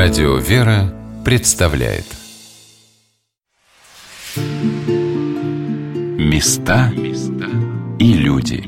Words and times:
Радио 0.00 0.36
«Вера» 0.36 0.94
представляет. 1.24 2.04
Места 6.16 6.92
и 7.98 8.12
люди. 8.12 8.62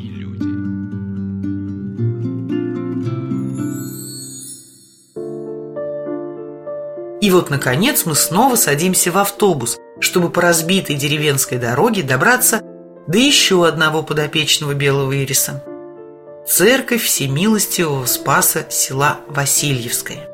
И 7.20 7.30
вот, 7.30 7.48
наконец, 7.48 8.06
мы 8.06 8.16
снова 8.16 8.56
садимся 8.56 9.12
в 9.12 9.18
автобус, 9.18 9.78
чтобы 10.00 10.30
по 10.30 10.42
разбитой 10.42 10.96
деревенской 10.96 11.58
дороге 11.58 12.02
добраться 12.02 12.60
до 13.06 13.18
еще 13.18 13.68
одного 13.68 14.02
подопечного 14.02 14.74
белого 14.74 15.12
ириса– 15.12 15.62
церковь 16.48 17.04
Всемилостивого 17.04 18.06
Спаса 18.06 18.66
села 18.68 19.20
Васильевское. 19.28 20.29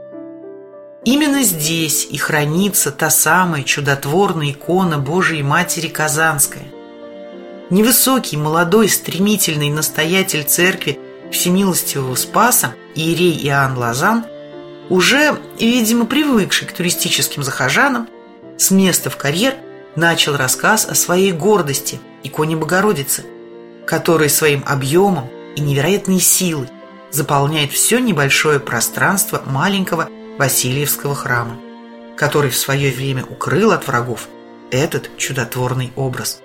Именно 1.07 1.45
здесь 1.45 2.05
и 2.11 2.17
хранится 2.17 2.91
та 2.91 3.11
самая 3.11 3.63
чудотворная 3.63 4.51
икона 4.51 4.99
Божией 4.99 5.45
Матери 5.45 5.87
Казанская. 5.87 6.65
Невысокий, 7.71 8.37
молодой, 8.37 8.89
стремительный 8.89 9.71
настоятель 9.71 10.43
церкви 10.43 10.99
Всемилостивого 11.31 12.17
Спаса 12.17 12.75
Иерей 12.97 13.39
Иоанн 13.47 13.79
Лазан, 13.79 14.25
уже, 14.89 15.39
видимо, 15.61 16.07
привыкший 16.07 16.67
к 16.67 16.73
туристическим 16.73 17.45
захожанам, 17.45 18.09
с 18.59 18.73
места 18.73 19.09
в 19.09 19.17
карьер 19.17 19.55
начал 19.95 20.37
рассказ 20.37 20.89
о 20.89 20.97
своей 20.97 21.31
гордости, 21.31 22.01
иконе 22.25 22.57
Богородицы, 22.57 23.25
которая 23.87 24.29
своим 24.29 24.65
объемом 24.67 25.29
и 25.55 25.61
невероятной 25.61 26.19
силой 26.19 26.69
заполняет 27.13 27.71
все 27.71 28.01
небольшое 28.01 28.59
пространство 28.59 29.41
маленького 29.47 30.09
Васильевского 30.39 31.15
храма, 31.15 31.59
который 32.17 32.51
в 32.51 32.57
свое 32.57 32.91
время 32.91 33.25
укрыл 33.25 33.73
от 33.73 33.87
врагов 33.87 34.29
этот 34.71 35.11
чудотворный 35.17 35.93
образ. 35.97 36.41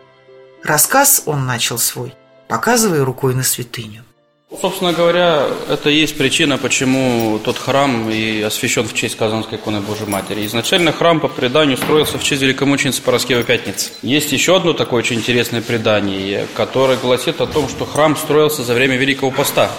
Рассказ 0.64 1.24
он 1.26 1.46
начал 1.46 1.78
свой, 1.78 2.14
показывая 2.48 3.04
рукой 3.04 3.36
на 3.36 3.44
святыню. 3.44 4.04
Собственно 4.60 4.92
говоря, 4.92 5.48
это 5.70 5.90
и 5.90 5.96
есть 5.96 6.18
причина, 6.18 6.58
почему 6.58 7.40
тот 7.40 7.58
храм 7.58 8.10
и 8.10 8.42
освящен 8.42 8.86
в 8.86 8.94
честь 8.94 9.16
Казанской 9.18 9.58
иконы 9.58 9.80
Божьей 9.80 10.08
Матери. 10.08 10.46
Изначально 10.46 10.92
храм 10.92 11.22
по 11.22 11.30
преданию 11.30 11.78
строился 11.78 12.18
в 12.18 12.24
честь 12.24 12.42
великомученицы 12.42 13.02
Пороскевой 13.02 13.46
Пятницы. 13.46 13.92
Есть 14.02 14.34
еще 14.34 14.58
одно 14.58 14.74
такое 14.74 15.00
очень 15.00 15.18
интересное 15.18 15.62
предание, 15.62 16.48
которое 16.54 16.98
гласит 16.98 17.40
о 17.40 17.48
том, 17.48 17.70
что 17.70 17.86
храм 17.86 18.18
строился 18.18 18.64
за 18.64 18.74
время 18.74 18.98
Великого 18.98 19.32
Поста, 19.32 19.72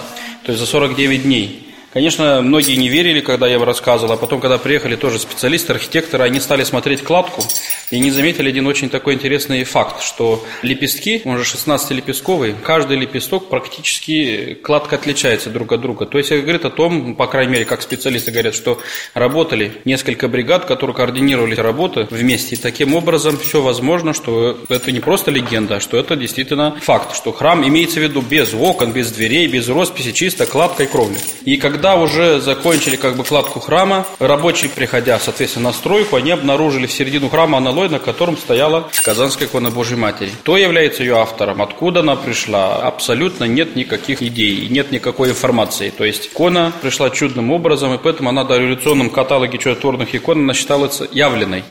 то 0.43 0.51
есть 0.51 0.59
за 0.59 0.65
49 0.65 1.23
дней. 1.23 1.62
Конечно, 1.93 2.41
многие 2.41 2.75
не 2.75 2.89
верили, 2.89 3.21
когда 3.21 3.47
я 3.47 3.55
им 3.55 3.63
рассказывал, 3.63 4.13
а 4.13 4.17
потом, 4.17 4.41
когда 4.41 4.57
приехали 4.57 4.95
тоже 4.95 5.19
специалисты, 5.19 5.73
архитекторы, 5.73 6.23
они 6.23 6.39
стали 6.39 6.63
смотреть 6.63 7.03
кладку 7.03 7.43
и 7.91 7.99
не 7.99 8.09
заметили 8.09 8.49
один 8.49 8.65
очень 8.65 8.89
такой 8.89 9.13
интересный 9.13 9.63
факт, 9.63 10.01
что 10.01 10.43
лепестки, 10.63 11.21
он 11.23 11.37
же 11.37 11.43
16-лепестковый, 11.43 12.55
каждый 12.63 12.97
лепесток 12.97 13.47
практически 13.47 14.55
кладка 14.55 14.95
отличается 14.95 15.51
друг 15.51 15.71
от 15.71 15.81
друга. 15.81 16.07
То 16.07 16.17
есть 16.17 16.31
это 16.31 16.41
говорит 16.41 16.65
о 16.65 16.71
том, 16.71 17.13
по 17.15 17.27
крайней 17.27 17.51
мере, 17.51 17.65
как 17.65 17.83
специалисты 17.83 18.31
говорят, 18.31 18.55
что 18.55 18.81
работали 19.13 19.73
несколько 19.85 20.27
бригад, 20.27 20.65
которые 20.65 20.95
координировали 20.95 21.53
работы 21.53 22.07
вместе. 22.09 22.55
И 22.55 22.57
таким 22.57 22.95
образом 22.95 23.37
все 23.37 23.61
возможно, 23.61 24.13
что 24.13 24.57
это 24.67 24.91
не 24.91 24.99
просто 24.99 25.29
легенда, 25.29 25.75
а 25.75 25.79
что 25.79 25.97
это 25.97 26.15
действительно 26.15 26.75
факт, 26.81 27.15
что 27.15 27.31
храм 27.31 27.67
имеется 27.67 27.99
в 27.99 28.03
виду 28.03 28.21
без 28.21 28.51
окон, 28.55 28.93
без 28.93 29.11
дверей, 29.11 29.47
без 29.47 29.69
росписи, 29.69 30.11
чисто 30.11 30.47
кладка 30.47 30.83
и 30.83 30.87
кровля. 30.87 31.19
И 31.45 31.57
когда 31.57 31.82
когда 31.83 31.97
уже 31.97 32.39
закончили 32.39 32.95
как 32.95 33.17
бы 33.17 33.25
кладку 33.25 33.59
храма, 33.59 34.05
рабочие, 34.19 34.71
приходя, 34.71 35.19
соответственно, 35.19 35.67
на 35.67 35.73
стройку, 35.73 36.15
они 36.15 36.31
обнаружили 36.31 36.87
в 36.87 36.93
середину 36.93 37.27
храма 37.27 37.57
аналой, 37.57 37.89
на 37.89 37.99
котором 37.99 38.37
стояла 38.37 38.89
Казанская 39.03 39.49
икона 39.49 39.69
Божьей 39.69 39.97
Матери. 39.97 40.29
Кто 40.29 40.55
является 40.55 41.03
ее 41.03 41.17
автором, 41.17 41.61
откуда 41.61 41.99
она 41.99 42.15
пришла, 42.15 42.77
абсолютно 42.77 43.43
нет 43.43 43.75
никаких 43.75 44.21
идей, 44.21 44.65
нет 44.69 44.93
никакой 44.93 45.31
информации. 45.31 45.89
То 45.89 46.05
есть 46.05 46.27
икона 46.27 46.71
пришла 46.81 47.09
чудным 47.09 47.51
образом, 47.51 47.93
и 47.93 47.97
поэтому 47.97 48.29
она 48.29 48.45
до 48.45 48.59
революционном 48.59 49.09
каталоге 49.09 49.57
чудотворных 49.57 50.15
икон 50.15 50.39
она 50.39 50.53
считалась 50.53 51.01
явленной. 51.11 51.65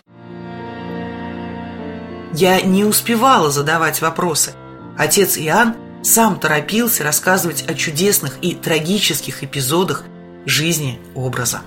Я 2.35 2.61
не 2.61 2.85
успевала 2.85 3.49
задавать 3.51 4.03
вопросы. 4.03 4.53
Отец 4.99 5.39
Иоанн 5.39 5.75
сам 6.03 6.39
торопился 6.39 7.05
рассказывать 7.05 7.65
о 7.69 7.75
чудесных 7.75 8.39
и 8.43 8.55
трагических 8.55 9.45
эпизодах 9.45 10.05
жизни 10.45 10.99
образа. 11.15 11.63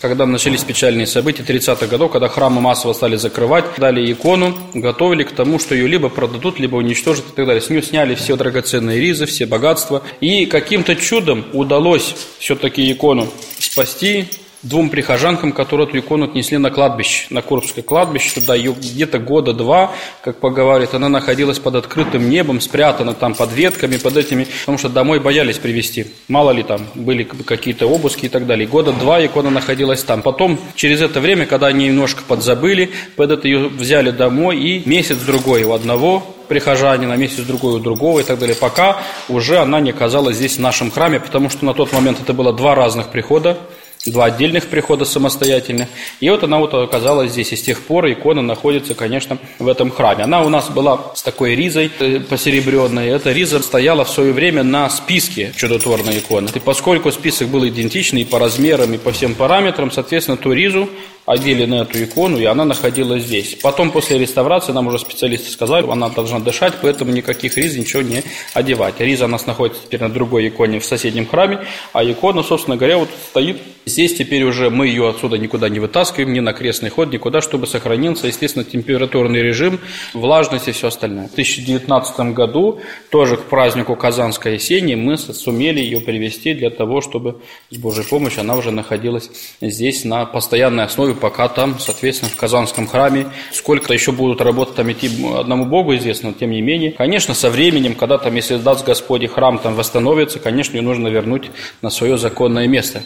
Когда 0.00 0.26
начались 0.26 0.64
печальные 0.64 1.06
события 1.06 1.44
30-х 1.44 1.86
годов, 1.86 2.10
когда 2.10 2.28
храмы 2.28 2.60
массово 2.60 2.92
стали 2.92 3.16
закрывать, 3.16 3.64
дали 3.78 4.12
икону, 4.12 4.54
готовили 4.74 5.22
к 5.22 5.30
тому, 5.30 5.60
что 5.60 5.74
ее 5.74 5.86
либо 5.86 6.08
продадут, 6.08 6.58
либо 6.58 6.76
уничтожат 6.76 7.24
и 7.26 7.32
так 7.34 7.46
далее. 7.46 7.62
С 7.62 7.70
нее 7.70 7.80
сняли 7.80 8.16
все 8.16 8.36
драгоценные 8.36 9.00
ризы, 9.00 9.24
все 9.26 9.46
богатства. 9.46 10.02
И 10.20 10.46
каким-то 10.46 10.96
чудом 10.96 11.46
удалось 11.52 12.16
все-таки 12.38 12.90
икону 12.92 13.28
спасти, 13.60 14.28
двум 14.64 14.90
прихожанкам, 14.90 15.52
которые 15.52 15.86
эту 15.86 15.98
икону 15.98 16.24
отнесли 16.24 16.58
на 16.58 16.70
кладбище, 16.70 17.26
на 17.30 17.42
Курбское 17.42 17.84
кладбище, 17.84 18.40
туда 18.40 18.54
ее 18.54 18.72
где-то 18.72 19.18
года 19.18 19.52
два, 19.52 19.92
как 20.22 20.40
поговаривают, 20.40 20.94
она 20.94 21.08
находилась 21.08 21.58
под 21.58 21.76
открытым 21.76 22.28
небом, 22.28 22.60
спрятана 22.60 23.14
там 23.14 23.34
под 23.34 23.52
ветками, 23.52 23.96
под 23.96 24.16
этими, 24.16 24.46
потому 24.60 24.78
что 24.78 24.88
домой 24.88 25.20
боялись 25.20 25.58
привезти. 25.58 26.06
Мало 26.28 26.50
ли 26.50 26.62
там 26.62 26.86
были 26.94 27.22
какие-то 27.24 27.86
обыски 27.86 28.26
и 28.26 28.28
так 28.28 28.46
далее. 28.46 28.66
Года 28.66 28.92
два 28.92 29.24
икона 29.24 29.50
находилась 29.50 30.02
там. 30.02 30.22
Потом, 30.22 30.58
через 30.74 31.00
это 31.00 31.20
время, 31.20 31.46
когда 31.46 31.68
они 31.68 31.86
немножко 31.86 32.22
подзабыли, 32.26 32.90
под 33.16 33.30
это 33.30 33.46
ее 33.46 33.68
взяли 33.68 34.10
домой, 34.10 34.58
и 34.58 34.82
месяц-другой 34.88 35.64
у 35.64 35.72
одного 35.72 36.22
прихожанина, 36.48 37.14
месяц 37.14 37.44
другой 37.44 37.74
у 37.74 37.78
другого 37.78 38.20
и 38.20 38.22
так 38.22 38.38
далее, 38.38 38.56
пока 38.56 38.98
уже 39.28 39.58
она 39.58 39.80
не 39.80 39.90
оказалась 39.90 40.36
здесь 40.36 40.56
в 40.56 40.60
нашем 40.60 40.90
храме, 40.90 41.20
потому 41.20 41.50
что 41.50 41.64
на 41.64 41.74
тот 41.74 41.92
момент 41.92 42.20
это 42.20 42.32
было 42.32 42.52
два 42.52 42.74
разных 42.74 43.08
прихода, 43.08 43.58
два 44.06 44.26
отдельных 44.26 44.66
прихода 44.66 45.04
самостоятельных. 45.04 45.88
И 46.20 46.28
вот 46.28 46.44
она 46.44 46.58
вот 46.58 46.74
оказалась 46.74 47.32
здесь. 47.32 47.52
И 47.52 47.56
с 47.56 47.62
тех 47.62 47.80
пор 47.80 48.10
икона 48.10 48.42
находится, 48.42 48.94
конечно, 48.94 49.38
в 49.58 49.68
этом 49.68 49.90
храме. 49.90 50.24
Она 50.24 50.42
у 50.42 50.48
нас 50.48 50.68
была 50.68 51.12
с 51.14 51.22
такой 51.22 51.54
ризой 51.54 51.90
э, 51.98 52.20
посеребренной. 52.20 53.08
Эта 53.08 53.32
риза 53.32 53.60
стояла 53.60 54.04
в 54.04 54.10
свое 54.10 54.32
время 54.32 54.62
на 54.62 54.90
списке 54.90 55.52
чудотворной 55.56 56.18
иконы. 56.18 56.48
И 56.54 56.58
поскольку 56.58 57.10
список 57.12 57.48
был 57.48 57.66
идентичный 57.66 58.22
и 58.22 58.24
по 58.24 58.38
размерам, 58.38 58.92
и 58.94 58.98
по 58.98 59.12
всем 59.12 59.34
параметрам, 59.34 59.90
соответственно, 59.90 60.36
ту 60.36 60.52
ризу 60.52 60.88
одели 61.26 61.64
на 61.64 61.82
эту 61.82 62.02
икону, 62.02 62.38
и 62.38 62.44
она 62.44 62.64
находилась 62.64 63.24
здесь. 63.24 63.56
Потом, 63.62 63.90
после 63.90 64.18
реставрации, 64.18 64.72
нам 64.72 64.86
уже 64.86 64.98
специалисты 64.98 65.50
сказали, 65.50 65.88
она 65.90 66.08
должна 66.10 66.38
дышать, 66.38 66.74
поэтому 66.82 67.12
никаких 67.12 67.56
риз 67.56 67.76
ничего 67.76 68.02
не 68.02 68.22
одевать. 68.52 69.00
Риза 69.00 69.24
у 69.24 69.28
нас 69.28 69.46
находится 69.46 69.82
теперь 69.82 70.00
на 70.00 70.10
другой 70.10 70.48
иконе 70.48 70.80
в 70.80 70.84
соседнем 70.84 71.26
храме, 71.26 71.60
а 71.92 72.04
икона, 72.04 72.42
собственно 72.42 72.76
говоря, 72.76 72.98
вот 72.98 73.08
стоит 73.30 73.58
здесь. 73.86 74.14
Теперь 74.14 74.44
уже 74.44 74.70
мы 74.70 74.86
ее 74.86 75.08
отсюда 75.08 75.38
никуда 75.38 75.68
не 75.68 75.80
вытаскиваем, 75.80 76.32
ни 76.32 76.40
на 76.40 76.52
крестный 76.52 76.90
ход, 76.90 77.12
никуда, 77.12 77.40
чтобы 77.40 77.66
сохранился, 77.66 78.26
естественно, 78.26 78.64
температурный 78.64 79.42
режим, 79.42 79.80
влажность 80.12 80.68
и 80.68 80.72
все 80.72 80.88
остальное. 80.88 81.28
В 81.28 81.34
2019 81.34 82.34
году, 82.34 82.80
тоже 83.10 83.36
к 83.36 83.44
празднику 83.44 83.96
Казанской 83.96 84.56
осени, 84.56 84.94
мы 84.94 85.16
сумели 85.16 85.80
ее 85.80 86.00
привести 86.00 86.54
для 86.54 86.70
того, 86.70 87.00
чтобы 87.00 87.40
с 87.70 87.76
Божьей 87.76 88.04
помощью 88.04 88.40
она 88.40 88.56
уже 88.56 88.70
находилась 88.70 89.30
здесь 89.60 90.04
на 90.04 90.26
постоянной 90.26 90.84
основе 90.84 91.13
пока 91.14 91.48
там, 91.48 91.78
соответственно, 91.78 92.30
в 92.30 92.36
Казанском 92.36 92.86
храме. 92.86 93.28
Сколько 93.52 93.92
еще 93.92 94.12
будут 94.12 94.40
работать 94.40 94.76
там 94.76 94.90
идти, 94.92 95.10
одному 95.34 95.66
Богу 95.66 95.94
известно, 95.96 96.30
но 96.30 96.34
тем 96.34 96.50
не 96.50 96.62
менее. 96.62 96.92
Конечно, 96.92 97.34
со 97.34 97.50
временем, 97.50 97.94
когда 97.94 98.18
там, 98.18 98.34
если 98.34 98.56
даст 98.56 98.84
Господь 98.84 99.22
и 99.22 99.26
храм 99.26 99.58
там 99.58 99.74
восстановится, 99.74 100.38
конечно, 100.38 100.76
ее 100.76 100.82
нужно 100.82 101.08
вернуть 101.08 101.50
на 101.82 101.90
свое 101.90 102.18
законное 102.18 102.66
место. 102.66 103.02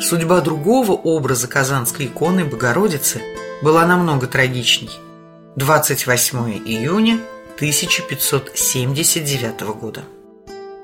Судьба 0.00 0.40
другого 0.40 0.92
образа 0.92 1.48
Казанской 1.48 2.06
иконы 2.06 2.44
Богородицы 2.44 3.20
была 3.62 3.84
намного 3.84 4.26
трагичней. 4.26 4.90
28 5.56 6.38
июня 6.64 7.18
1579 7.56 9.60
года. 9.78 10.04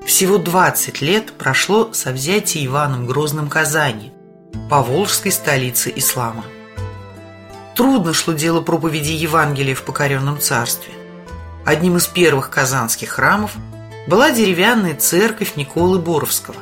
Всего 0.05 0.37
20 0.37 1.01
лет 1.01 1.33
прошло 1.33 1.91
со 1.93 2.11
взятия 2.11 2.65
Иваном 2.65 3.07
Грозным 3.07 3.49
Казани, 3.49 4.11
поволжской 4.69 5.31
столицы 5.31 5.91
ислама. 5.95 6.45
Трудно 7.75 8.13
шло 8.13 8.33
дело 8.33 8.61
проповеди 8.61 9.11
Евангелия 9.11 9.75
в 9.75 9.83
покоренном 9.83 10.39
царстве. 10.39 10.93
Одним 11.65 11.97
из 11.97 12.07
первых 12.07 12.49
казанских 12.49 13.09
храмов 13.09 13.51
была 14.07 14.31
деревянная 14.31 14.95
церковь 14.95 15.55
Николы 15.55 15.99
Боровского. 15.99 16.55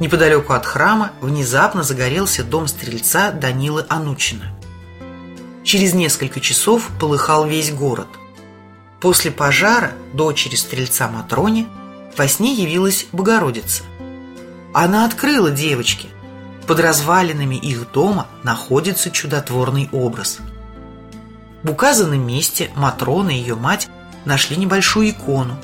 Неподалеку 0.00 0.52
от 0.52 0.66
храма 0.66 1.12
внезапно 1.20 1.82
загорелся 1.82 2.44
дом 2.44 2.66
стрельца 2.66 3.30
Данилы 3.30 3.84
Анучина. 3.88 4.56
Через 5.64 5.94
несколько 5.94 6.40
часов 6.40 6.90
полыхал 7.00 7.46
весь 7.46 7.72
город. 7.72 8.08
После 9.00 9.30
пожара 9.30 9.92
дочери 10.12 10.56
стрельца 10.56 11.08
Матроне 11.08 11.66
во 12.16 12.28
сне 12.28 12.54
явилась 12.54 13.06
Богородица. 13.12 13.82
Она 14.72 15.04
открыла 15.04 15.50
девочке. 15.50 16.08
Под 16.66 16.80
развалинами 16.80 17.56
их 17.56 17.90
дома 17.92 18.26
находится 18.42 19.10
чудотворный 19.10 19.88
образ. 19.92 20.38
В 21.62 21.70
указанном 21.70 22.26
месте 22.26 22.70
Матрона 22.74 23.30
и 23.30 23.36
ее 23.36 23.54
мать 23.54 23.88
нашли 24.24 24.56
небольшую 24.56 25.10
икону. 25.10 25.56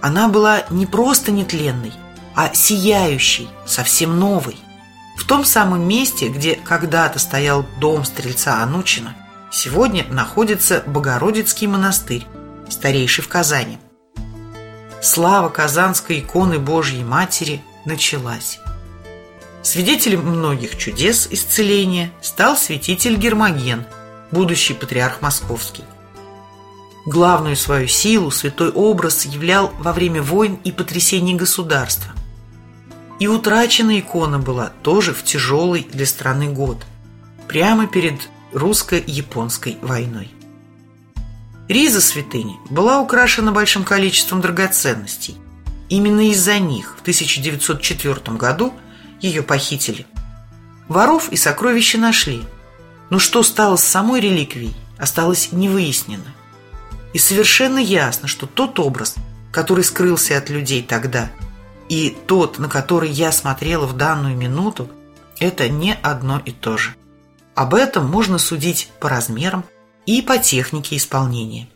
Она 0.00 0.28
была 0.28 0.64
не 0.70 0.86
просто 0.86 1.30
нетленной, 1.30 1.92
а 2.34 2.52
сияющей, 2.54 3.48
совсем 3.66 4.18
новой. 4.18 4.56
В 5.16 5.24
том 5.24 5.44
самом 5.44 5.86
месте, 5.86 6.28
где 6.28 6.54
когда-то 6.54 7.18
стоял 7.18 7.66
дом 7.80 8.04
стрельца 8.04 8.62
Анучина, 8.62 9.16
сегодня 9.50 10.04
находится 10.08 10.82
Богородицкий 10.86 11.66
монастырь, 11.66 12.26
старейший 12.68 13.24
в 13.24 13.28
Казани. 13.28 13.78
Слава 15.02 15.48
Казанской 15.48 16.20
иконы 16.20 16.58
Божьей 16.58 17.04
Матери 17.04 17.62
началась. 17.84 18.60
Свидетелем 19.68 20.22
многих 20.22 20.78
чудес 20.78 21.28
исцеления 21.30 22.10
стал 22.22 22.56
святитель 22.56 23.16
Гермоген, 23.16 23.84
будущий 24.30 24.72
патриарх 24.72 25.20
Московский. 25.20 25.84
Главную 27.04 27.54
свою 27.54 27.86
силу 27.86 28.30
святой 28.30 28.70
образ 28.70 29.26
являл 29.26 29.70
во 29.78 29.92
время 29.92 30.22
войн 30.22 30.58
и 30.64 30.72
потрясений 30.72 31.34
государства. 31.34 32.12
И 33.20 33.28
утраченная 33.28 34.00
икона 34.00 34.38
была 34.38 34.72
тоже 34.82 35.12
в 35.12 35.22
тяжелый 35.22 35.86
для 35.92 36.06
страны 36.06 36.48
год, 36.48 36.86
прямо 37.46 37.86
перед 37.86 38.26
русско-японской 38.54 39.76
войной. 39.82 40.30
Риза 41.68 42.00
святыни 42.00 42.56
была 42.70 43.02
украшена 43.02 43.52
большим 43.52 43.84
количеством 43.84 44.40
драгоценностей. 44.40 45.36
Именно 45.90 46.30
из-за 46.30 46.58
них 46.58 46.94
в 46.96 47.02
1904 47.02 48.34
году 48.38 48.72
ее 49.20 49.42
похитили. 49.42 50.06
Воров 50.88 51.30
и 51.30 51.36
сокровища 51.36 51.98
нашли. 51.98 52.42
Но 53.10 53.18
что 53.18 53.42
стало 53.42 53.76
с 53.76 53.84
самой 53.84 54.20
реликвией, 54.20 54.74
осталось 54.98 55.52
невыяснено. 55.52 56.34
И 57.12 57.18
совершенно 57.18 57.78
ясно, 57.78 58.28
что 58.28 58.46
тот 58.46 58.78
образ, 58.78 59.14
который 59.50 59.84
скрылся 59.84 60.36
от 60.36 60.50
людей 60.50 60.82
тогда– 60.82 61.30
и 61.88 62.16
тот, 62.26 62.58
на 62.58 62.68
который 62.68 63.10
я 63.10 63.32
смотрела 63.32 63.86
в 63.86 63.96
данную 63.96 64.36
минуту, 64.36 64.90
это 65.38 65.68
не 65.68 65.94
одно 65.94 66.40
и 66.44 66.52
то 66.52 66.76
же. 66.76 66.94
Об 67.54 67.74
этом 67.74 68.06
можно 68.06 68.38
судить 68.38 68.90
по 69.00 69.08
размерам 69.08 69.64
и 70.06 70.22
по 70.22 70.38
технике 70.38 70.96
исполнения. 70.96 71.68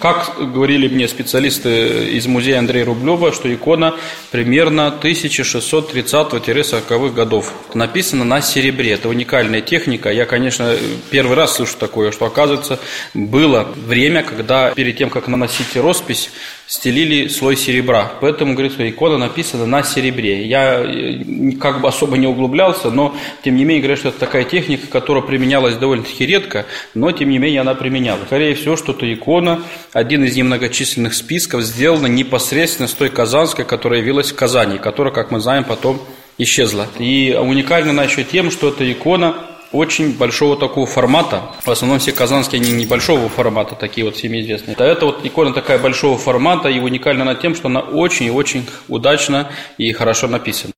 Как 0.00 0.32
говорили 0.38 0.88
мне 0.88 1.06
специалисты 1.08 2.08
из 2.08 2.26
музея 2.26 2.58
Андрея 2.58 2.86
Рублева, 2.86 3.32
что 3.32 3.52
икона 3.52 3.94
примерно 4.30 4.94
1630-40-х 5.02 7.14
годов. 7.14 7.52
Написана 7.74 8.24
на 8.24 8.40
серебре. 8.40 8.92
Это 8.92 9.10
уникальная 9.10 9.60
техника. 9.60 10.10
Я, 10.10 10.24
конечно, 10.24 10.74
первый 11.10 11.36
раз 11.36 11.56
слышу 11.56 11.76
такое, 11.78 12.12
что, 12.12 12.24
оказывается, 12.24 12.78
было 13.12 13.68
время, 13.76 14.22
когда 14.22 14.70
перед 14.70 14.96
тем, 14.96 15.10
как 15.10 15.28
наносить 15.28 15.76
роспись, 15.76 16.30
стелили 16.66 17.28
слой 17.28 17.56
серебра. 17.56 18.12
Поэтому, 18.20 18.54
говорит, 18.54 18.72
что 18.72 18.88
икона 18.88 19.18
написана 19.18 19.66
на 19.66 19.82
серебре. 19.82 20.46
Я 20.46 20.80
э, 20.80 21.52
как 21.60 21.80
бы 21.80 21.88
особо 21.88 22.16
не 22.16 22.26
углублялся, 22.26 22.90
но, 22.90 23.16
тем 23.42 23.56
не 23.56 23.64
менее, 23.64 23.82
говорят, 23.82 23.98
что 23.98 24.08
это 24.10 24.20
такая 24.20 24.44
техника, 24.44 24.86
которая 24.86 25.22
применялась 25.22 25.76
довольно-таки 25.76 26.26
редко, 26.26 26.66
но, 26.94 27.10
тем 27.12 27.30
не 27.30 27.38
менее, 27.38 27.62
она 27.62 27.74
применялась. 27.74 28.26
Скорее 28.26 28.54
всего, 28.54 28.76
что 28.76 28.92
это 28.92 29.12
икона, 29.12 29.62
один 29.92 30.24
из 30.24 30.36
немногочисленных 30.36 31.14
списков, 31.14 31.62
сделана 31.62 32.06
непосредственно 32.06 32.88
с 32.88 32.92
той 32.92 33.10
казанской, 33.10 33.64
которая 33.64 34.00
явилась 34.00 34.30
в 34.30 34.36
Казани, 34.36 34.78
которая, 34.78 35.12
как 35.12 35.30
мы 35.30 35.40
знаем, 35.40 35.64
потом 35.64 36.00
исчезла. 36.38 36.86
И 36.98 37.36
уникальна 37.38 37.90
она 37.90 38.04
еще 38.04 38.24
тем, 38.24 38.50
что 38.50 38.68
эта 38.68 38.90
икона 38.90 39.34
очень 39.72 40.16
большого 40.16 40.56
такого 40.56 40.86
формата. 40.86 41.42
В 41.64 41.70
основном 41.70 41.98
все 41.98 42.12
казанские, 42.12 42.60
они 42.60 42.72
небольшого 42.72 43.28
формата, 43.28 43.74
такие 43.74 44.04
вот 44.04 44.16
всеми 44.16 44.40
известные. 44.40 44.76
А 44.78 44.84
это 44.84 45.06
вот 45.06 45.24
икона 45.24 45.52
такая 45.52 45.78
большого 45.78 46.18
формата 46.18 46.68
и 46.68 46.80
уникальна 46.80 47.24
на 47.24 47.34
тем, 47.34 47.54
что 47.54 47.68
она 47.68 47.80
очень 47.80 48.26
и 48.26 48.30
очень 48.30 48.66
удачно 48.88 49.50
и 49.78 49.92
хорошо 49.92 50.28
написана. 50.28 50.72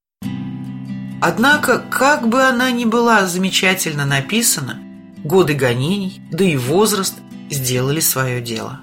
Однако, 1.21 1.79
как 1.79 2.29
бы 2.29 2.43
она 2.43 2.71
ни 2.73 2.85
была 2.85 3.27
замечательно 3.27 4.05
написана, 4.05 4.81
годы 5.23 5.55
гонений, 5.55 6.21
да 6.33 6.45
и 6.45 6.57
возраст 6.57 7.15
сделали 7.49 8.01
свое 8.01 8.41
дело. 8.41 8.81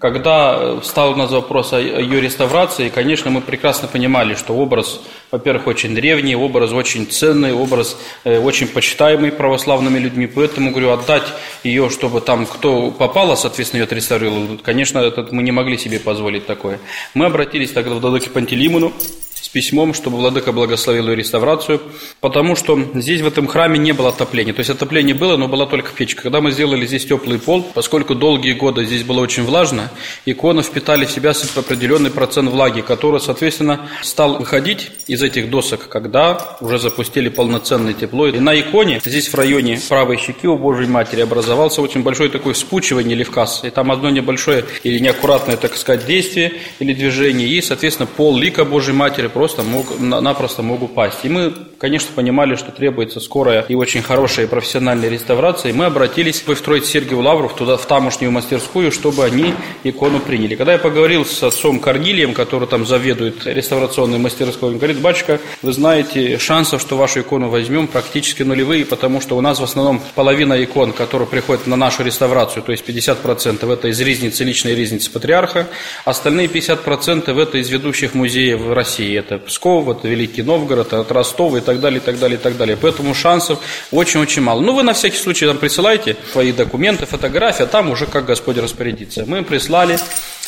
Когда 0.00 0.80
встал 0.80 1.12
у 1.12 1.14
нас 1.14 1.30
вопрос 1.30 1.74
о 1.74 1.78
ее 1.78 2.22
реставрации, 2.22 2.88
конечно, 2.88 3.30
мы 3.30 3.42
прекрасно 3.42 3.86
понимали, 3.86 4.34
что 4.34 4.54
образ, 4.54 5.02
во-первых, 5.30 5.66
очень 5.66 5.94
древний, 5.94 6.34
образ 6.34 6.72
очень 6.72 7.06
ценный, 7.06 7.52
образ 7.52 7.98
э, 8.24 8.38
очень 8.38 8.66
почитаемый 8.66 9.30
православными 9.30 9.98
людьми, 9.98 10.26
поэтому, 10.26 10.70
говорю, 10.70 10.92
отдать 10.92 11.24
ее, 11.64 11.90
чтобы 11.90 12.22
там 12.22 12.46
кто 12.46 12.90
попало, 12.90 13.34
соответственно, 13.34 13.80
ее 13.80 13.84
отреставрировал, 13.84 14.58
конечно, 14.62 15.00
это 15.00 15.28
мы 15.32 15.42
не 15.42 15.52
могли 15.52 15.76
себе 15.76 16.00
позволить 16.00 16.46
такое. 16.46 16.80
Мы 17.12 17.26
обратились 17.26 17.72
тогда 17.72 17.94
в 17.94 18.00
Владыке 18.00 18.30
Пантелеймону, 18.30 18.94
с 19.40 19.48
письмом, 19.48 19.94
чтобы 19.94 20.18
Владыка 20.18 20.52
благословил 20.52 21.08
ее 21.08 21.16
реставрацию, 21.16 21.80
потому 22.20 22.56
что 22.56 22.78
здесь 22.94 23.20
в 23.20 23.26
этом 23.26 23.46
храме 23.46 23.78
не 23.78 23.92
было 23.92 24.10
отопления. 24.10 24.52
То 24.52 24.60
есть 24.60 24.70
отопление 24.70 25.14
было, 25.14 25.36
но 25.36 25.48
была 25.48 25.66
только 25.66 25.92
печка. 25.92 26.22
Когда 26.22 26.40
мы 26.40 26.50
сделали 26.50 26.86
здесь 26.86 27.06
теплый 27.06 27.38
пол, 27.38 27.62
поскольку 27.74 28.14
долгие 28.14 28.52
годы 28.52 28.84
здесь 28.84 29.02
было 29.02 29.20
очень 29.20 29.44
влажно, 29.44 29.90
иконы 30.26 30.62
впитали 30.62 31.06
в 31.06 31.10
себя 31.10 31.32
определенный 31.56 32.10
процент 32.10 32.50
влаги, 32.50 32.82
который, 32.82 33.20
соответственно, 33.20 33.88
стал 34.02 34.38
выходить 34.38 34.90
из 35.06 35.22
этих 35.22 35.50
досок, 35.50 35.88
когда 35.88 36.56
уже 36.60 36.78
запустили 36.78 37.28
полноценное 37.28 37.94
тепло. 37.94 38.26
И 38.26 38.38
на 38.38 38.58
иконе, 38.58 39.00
здесь 39.04 39.28
в 39.28 39.34
районе 39.34 39.80
правой 39.88 40.18
щеки 40.18 40.46
у 40.46 40.58
Божьей 40.58 40.86
Матери, 40.86 41.22
образовался 41.22 41.80
очень 41.80 42.02
большой 42.02 42.28
такой 42.28 42.52
вспучивание 42.52 43.14
или 43.14 43.24
вказ. 43.24 43.62
И 43.64 43.70
там 43.70 43.90
одно 43.90 44.10
небольшое 44.10 44.64
или 44.82 44.98
неаккуратное, 44.98 45.56
так 45.56 45.76
сказать, 45.76 46.06
действие 46.06 46.52
или 46.78 46.92
движение, 46.92 47.48
и, 47.48 47.62
соответственно, 47.62 48.06
пол 48.06 48.36
лика 48.36 48.64
Божьей 48.64 48.94
Матери 48.94 49.29
просто 49.30 49.62
мог, 49.62 49.98
напросто 49.98 50.62
мог 50.62 50.82
упасть. 50.82 51.18
И 51.24 51.28
мы, 51.28 51.54
конечно, 51.78 52.10
понимали, 52.14 52.54
что 52.56 52.70
требуется 52.72 53.20
скорая 53.20 53.64
и 53.68 53.74
очень 53.74 54.02
хорошая 54.02 54.46
и 54.46 54.48
профессиональная 54.48 55.08
реставрация. 55.08 55.70
И 55.70 55.72
мы 55.72 55.86
обратились 55.86 56.42
в 56.42 56.54
Троиц 56.54 56.86
Сергию 56.86 57.20
Лавров 57.20 57.54
туда, 57.54 57.76
в 57.76 57.86
тамошнюю 57.86 58.32
мастерскую, 58.32 58.92
чтобы 58.92 59.24
они 59.24 59.54
икону 59.84 60.20
приняли. 60.20 60.54
Когда 60.54 60.72
я 60.72 60.78
поговорил 60.78 61.24
с 61.24 61.42
отцом 61.42 61.80
Корнилием, 61.80 62.34
который 62.34 62.68
там 62.68 62.86
заведует 62.86 63.46
реставрационной 63.46 64.18
мастерской, 64.18 64.70
он 64.70 64.78
говорит, 64.78 65.00
батюшка, 65.00 65.40
вы 65.62 65.72
знаете, 65.72 66.38
шансов, 66.38 66.80
что 66.80 66.96
вашу 66.96 67.20
икону 67.20 67.48
возьмем, 67.48 67.86
практически 67.86 68.42
нулевые, 68.42 68.84
потому 68.84 69.20
что 69.20 69.36
у 69.36 69.40
нас 69.40 69.60
в 69.60 69.64
основном 69.64 70.00
половина 70.14 70.62
икон, 70.62 70.92
которые 70.92 71.28
приходят 71.28 71.66
на 71.66 71.76
нашу 71.76 72.02
реставрацию, 72.02 72.62
то 72.62 72.72
есть 72.72 72.84
50% 72.88 73.72
это 73.72 73.88
из 73.88 74.00
ризницы, 74.00 74.44
личной 74.44 74.74
ризницы 74.74 75.10
патриарха, 75.10 75.66
остальные 76.04 76.48
50% 76.48 77.40
это 77.40 77.58
из 77.58 77.68
ведущих 77.68 78.14
музеев 78.14 78.60
в 78.60 78.72
России 78.72 79.19
это 79.20 79.38
Псков, 79.38 79.88
это 79.88 80.08
Великий 80.08 80.42
Новгород, 80.42 80.92
это 80.92 81.14
Ростов 81.14 81.54
и 81.56 81.60
так 81.60 81.80
далее, 81.80 82.00
и 82.00 82.02
так 82.02 82.18
далее, 82.18 82.38
и 82.38 82.40
так 82.42 82.56
далее. 82.56 82.76
Поэтому 82.80 83.14
шансов 83.14 83.58
очень-очень 83.90 84.42
мало. 84.42 84.60
Ну, 84.60 84.74
вы 84.74 84.82
на 84.82 84.92
всякий 84.92 85.18
случай 85.18 85.46
там 85.46 85.58
присылайте 85.58 86.16
свои 86.32 86.52
документы, 86.52 87.06
фотографии, 87.06 87.62
а 87.62 87.66
там 87.66 87.90
уже 87.90 88.06
как 88.06 88.26
Господь 88.26 88.58
распорядится. 88.58 89.24
Мы 89.26 89.42
прислали, 89.42 89.98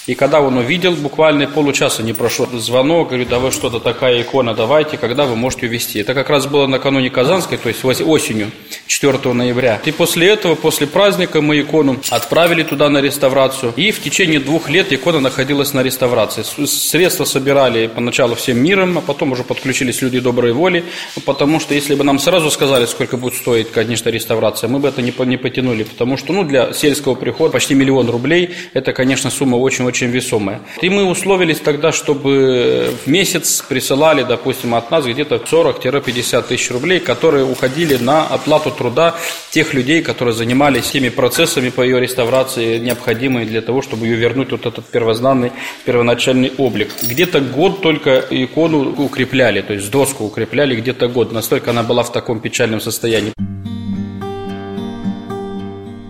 и 0.06 0.14
когда 0.14 0.40
он 0.40 0.58
увидел, 0.58 0.92
буквально 0.94 1.46
получаса 1.46 2.02
не 2.02 2.12
прошло, 2.12 2.46
звонок, 2.54 3.08
говорит, 3.08 3.28
да 3.28 3.38
вы 3.38 3.52
что-то 3.52 3.78
такая 3.78 4.22
икона, 4.22 4.52
давайте, 4.52 4.96
когда 4.96 5.26
вы 5.26 5.36
можете 5.36 5.66
увезти. 5.66 6.00
Это 6.00 6.12
как 6.12 6.28
раз 6.28 6.46
было 6.46 6.66
накануне 6.66 7.08
Казанской, 7.08 7.56
то 7.56 7.68
есть 7.68 7.84
осенью, 7.84 8.50
4 8.88 9.32
ноября. 9.32 9.80
И 9.84 9.92
после 9.92 10.28
этого, 10.28 10.56
после 10.56 10.88
праздника 10.88 11.40
мы 11.40 11.60
икону 11.60 12.00
отправили 12.10 12.64
туда 12.64 12.88
на 12.88 12.98
реставрацию. 12.98 13.72
И 13.76 13.92
в 13.92 14.02
течение 14.02 14.40
двух 14.40 14.68
лет 14.68 14.92
икона 14.92 15.20
находилась 15.20 15.72
на 15.72 15.84
реставрации. 15.84 16.42
Средства 16.66 17.24
собирали 17.24 17.86
поначалу 17.86 18.34
всем 18.34 18.58
миром, 18.58 18.98
а 18.98 19.00
потом 19.02 19.32
уже 19.32 19.44
подключились 19.44 20.02
люди 20.02 20.18
доброй 20.18 20.52
воли, 20.52 20.84
потому 21.24 21.60
что 21.60 21.74
если 21.74 21.94
бы 21.94 22.02
нам 22.02 22.18
сразу 22.18 22.50
сказали, 22.50 22.86
сколько 22.86 23.16
будет 23.16 23.34
стоить, 23.34 23.70
конечно, 23.70 24.08
реставрация, 24.08 24.68
мы 24.68 24.80
бы 24.80 24.88
это 24.88 25.00
не, 25.00 25.14
не 25.26 25.36
потянули, 25.36 25.84
потому 25.84 26.16
что 26.16 26.32
ну, 26.32 26.42
для 26.42 26.72
сельского 26.72 27.14
прихода 27.14 27.52
почти 27.52 27.74
миллион 27.74 28.10
рублей, 28.10 28.50
это, 28.72 28.92
конечно, 28.92 29.30
сумма 29.30 29.56
очень 29.56 29.91
очень 29.92 30.10
весомая. 30.10 30.60
И 30.80 30.88
мы 30.88 31.04
условились 31.04 31.60
тогда, 31.60 31.92
чтобы 31.92 32.94
в 33.04 33.10
месяц 33.10 33.62
присылали, 33.68 34.22
допустим, 34.22 34.74
от 34.74 34.90
нас 34.90 35.04
где-то 35.04 35.36
40-50 35.36 36.48
тысяч 36.48 36.70
рублей, 36.70 36.98
которые 36.98 37.44
уходили 37.44 37.96
на 37.96 38.26
оплату 38.26 38.70
труда 38.70 39.14
тех 39.50 39.74
людей, 39.74 40.00
которые 40.02 40.34
занимались 40.34 40.90
теми 40.90 41.10
процессами 41.10 41.68
по 41.68 41.82
ее 41.82 42.00
реставрации, 42.00 42.78
необходимые 42.78 43.44
для 43.44 43.60
того, 43.60 43.82
чтобы 43.82 44.06
ее 44.06 44.16
вернуть 44.16 44.50
вот 44.52 44.64
этот 44.64 44.86
первозданный, 44.86 45.52
первоначальный 45.84 46.52
облик. 46.56 46.88
Где-то 47.02 47.40
год 47.40 47.82
только 47.82 48.24
икону 48.30 48.94
укрепляли, 48.96 49.60
то 49.60 49.74
есть 49.74 49.90
доску 49.90 50.24
укрепляли 50.24 50.74
где-то 50.74 51.08
год. 51.08 51.32
Настолько 51.32 51.70
она 51.70 51.82
была 51.82 52.02
в 52.02 52.12
таком 52.12 52.40
печальном 52.40 52.80
состоянии. 52.80 53.34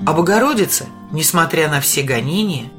А 0.06 0.12
Богородица, 0.12 0.86
несмотря 1.12 1.68
на 1.68 1.80
все 1.80 2.02
гонения, 2.02 2.70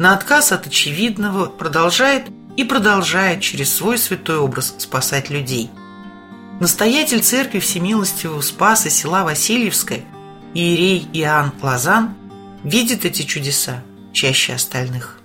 на 0.00 0.14
отказ 0.14 0.50
от 0.50 0.66
очевидного 0.66 1.44
продолжает 1.44 2.30
и 2.56 2.64
продолжает 2.64 3.42
через 3.42 3.74
свой 3.74 3.98
святой 3.98 4.38
образ 4.38 4.74
спасать 4.78 5.28
людей. 5.28 5.68
Настоятель 6.58 7.20
церкви 7.20 7.58
Всемилостивого 7.58 8.40
Спаса 8.40 8.88
села 8.88 9.24
Васильевское, 9.24 10.00
иерей 10.54 11.06
Иоанн 11.12 11.52
Лазан, 11.60 12.14
видит 12.64 13.04
эти 13.04 13.24
чудеса 13.24 13.82
чаще 14.14 14.54
остальных. 14.54 15.19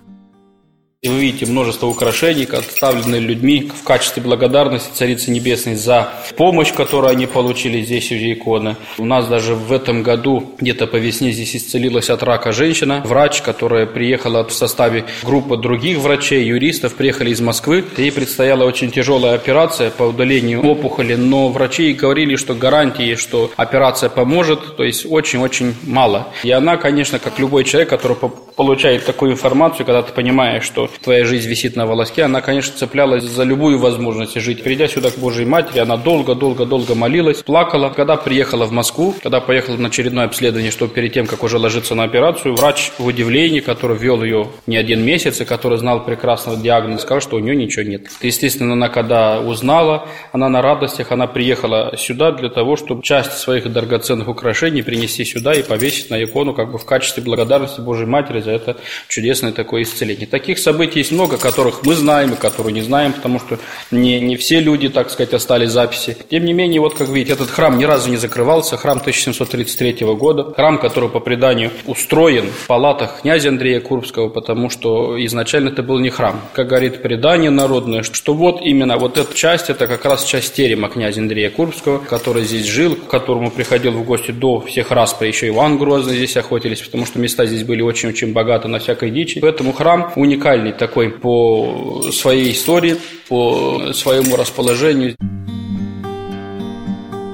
И 1.06 1.08
вы 1.08 1.20
видите 1.20 1.46
множество 1.46 1.86
украшений, 1.86 2.46
отставленные 2.46 3.22
людьми 3.22 3.72
в 3.80 3.84
качестве 3.84 4.24
благодарности 4.24 4.90
Царицы 4.92 5.30
Небесной 5.30 5.76
за 5.76 6.10
помощь, 6.36 6.74
которую 6.74 7.12
они 7.12 7.28
получили 7.28 7.84
здесь 7.84 8.12
уже 8.12 8.34
иконы. 8.34 8.76
У 8.98 9.06
нас 9.06 9.28
даже 9.28 9.54
в 9.54 9.72
этом 9.72 10.02
году, 10.02 10.56
где-то 10.60 10.88
по 10.88 10.96
весне, 10.96 11.32
здесь 11.32 11.56
исцелилась 11.56 12.10
от 12.10 12.24
рака 12.24 12.52
женщина, 12.52 13.04
врач, 13.06 13.44
которая 13.44 13.86
приехала 13.86 14.44
в 14.46 14.52
составе 14.52 15.06
группы 15.22 15.58
других 15.58 16.00
врачей, 16.00 16.44
юристов, 16.44 16.96
приехали 16.96 17.30
из 17.30 17.40
Москвы. 17.40 17.86
Ей 17.98 18.12
предстояла 18.12 18.64
очень 18.64 18.90
тяжелая 18.90 19.36
операция 19.36 19.92
по 19.92 20.06
удалению 20.06 20.66
опухоли, 20.66 21.14
но 21.14 21.50
врачи 21.50 21.94
говорили, 21.94 22.36
что 22.36 22.56
гарантии, 22.56 23.14
что 23.14 23.52
операция 23.58 24.10
поможет, 24.10 24.76
то 24.76 24.84
есть 24.84 25.06
очень-очень 25.08 25.76
мало. 25.84 26.30
И 26.42 26.50
она, 26.50 26.78
конечно, 26.78 27.20
как 27.20 27.38
любой 27.38 27.64
человек, 27.64 27.92
который 27.92 28.18
получает 28.56 29.06
такую 29.06 29.34
информацию, 29.34 29.86
когда 29.86 30.02
ты 30.02 30.12
понимаешь, 30.12 30.64
что 30.64 30.90
твоя 31.00 31.26
жизнь 31.26 31.50
висит 31.50 31.76
на 31.76 31.86
волоске, 31.86 32.24
она, 32.24 32.42
конечно, 32.42 32.78
цеплялась 32.78 33.24
за 33.24 33.44
любую 33.44 33.80
возможность 33.80 34.40
жить. 34.40 34.64
Придя 34.64 34.88
сюда 34.88 35.12
к 35.12 35.18
Божьей 35.18 35.46
Матери, 35.46 35.80
она 35.80 35.98
долго-долго-долго 35.98 36.96
молилась, 36.96 37.44
плакала. 37.44 37.90
Когда 37.90 38.16
приехала 38.16 38.66
в 38.66 38.72
Москву, 38.72 39.16
когда 39.22 39.40
поехала 39.42 39.78
на 39.78 39.88
очередное 39.88 40.26
обследование, 40.26 40.72
чтобы 40.72 40.94
перед 40.94 41.14
тем, 41.14 41.28
как 41.28 41.44
уже 41.44 41.58
ложиться 41.58 41.96
на 41.96 42.04
операцию, 42.04 42.56
врач 42.56 42.92
в 42.98 43.06
удивлении, 43.06 43.60
который 43.60 43.98
вел 43.98 44.24
ее 44.24 44.48
не 44.68 44.78
один 44.78 45.04
месяц 45.04 45.42
и 45.42 45.46
который 45.46 45.78
знал 45.78 46.06
прекрасно 46.06 46.56
диагноз, 46.56 47.02
сказал, 47.02 47.22
что 47.22 47.36
у 47.38 47.40
нее 47.40 47.56
ничего 47.56 47.84
нет. 47.84 48.08
Естественно, 48.22 48.74
она 48.74 48.90
когда 48.90 49.40
узнала, 49.40 50.08
она 50.32 50.50
на 50.50 50.62
радостях, 50.62 51.12
она 51.12 51.28
приехала 51.28 51.94
сюда 51.98 52.32
для 52.32 52.50
того, 52.50 52.76
чтобы 52.76 53.04
часть 53.04 53.34
своих 53.34 53.72
драгоценных 53.72 54.28
украшений 54.28 54.82
принести 54.82 55.26
сюда 55.26 55.54
и 55.54 55.64
повесить 55.64 56.10
на 56.10 56.24
икону 56.24 56.54
как 56.54 56.72
бы 56.72 56.78
в 56.78 56.86
качестве 56.86 57.24
благодарности 57.24 57.82
Божьей 57.82 58.06
Матери 58.06 58.42
за 58.42 58.52
это 58.52 58.78
чудесное 59.08 59.52
такое 59.52 59.84
исцеление. 59.84 60.28
Таких 60.28 60.60
событий 60.60 60.75
событий 60.76 61.00
есть 61.00 61.14
много, 61.14 61.38
которых 61.38 61.84
мы 61.84 61.96
знаем 61.96 62.34
и 62.34 62.36
которые 62.36 62.74
не 62.74 62.82
знаем, 62.82 63.14
потому 63.14 63.40
что 63.40 63.60
не, 63.92 64.20
не 64.20 64.36
все 64.36 64.60
люди, 64.60 64.90
так 64.90 65.10
сказать, 65.10 65.34
остались 65.34 65.70
записи. 65.70 66.18
Тем 66.30 66.44
не 66.44 66.52
менее, 66.52 66.82
вот 66.82 66.96
как 66.96 67.08
видите, 67.08 67.32
этот 67.32 67.50
храм 67.50 67.78
ни 67.78 67.86
разу 67.86 68.10
не 68.10 68.18
закрывался, 68.18 68.76
храм 68.76 68.98
1733 68.98 70.06
года, 70.16 70.54
храм, 70.54 70.78
который 70.78 71.08
по 71.08 71.22
преданию 71.22 71.72
устроен 71.86 72.50
в 72.50 72.68
палатах 72.68 73.22
князя 73.22 73.50
Андрея 73.50 73.80
Курбского, 73.80 74.28
потому 74.28 74.70
что 74.70 75.16
изначально 75.26 75.70
это 75.70 75.82
был 75.82 76.00
не 76.00 76.10
храм. 76.10 76.42
Как 76.52 76.68
говорит 76.68 77.02
предание 77.02 77.52
народное, 77.52 78.04
что 78.04 78.34
вот 78.34 78.60
именно 78.62 78.98
вот 78.98 79.18
эта 79.18 79.34
часть, 79.34 79.70
это 79.70 79.88
как 79.88 80.04
раз 80.04 80.26
часть 80.26 80.56
терема 80.56 80.90
князя 80.90 81.22
Андрея 81.22 81.52
Курбского, 81.52 82.00
который 82.00 82.44
здесь 82.44 82.66
жил, 82.66 82.98
к 82.98 83.08
которому 83.08 83.50
приходил 83.50 83.94
в 83.94 84.04
гости 84.04 84.32
до 84.32 84.60
всех 84.60 84.92
распри, 84.92 85.28
еще 85.28 85.48
Иван 85.48 85.78
Грозный 85.78 86.18
здесь 86.18 86.36
охотились, 86.36 86.82
потому 86.82 87.06
что 87.06 87.18
места 87.20 87.46
здесь 87.46 87.64
были 87.64 87.82
очень-очень 87.82 88.34
богаты 88.34 88.68
на 88.68 88.80
всякой 88.80 89.12
дичи. 89.12 89.40
Поэтому 89.40 89.72
храм 89.72 90.12
уникальный 90.26 90.65
такой 90.72 91.10
по 91.10 92.04
своей 92.12 92.54
истории, 92.54 92.98
по 93.28 93.94
своему 93.94 94.36
расположению. 94.36 95.16